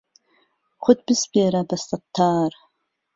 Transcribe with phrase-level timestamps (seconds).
[0.83, 2.51] خۆت بسپیره به سهتتار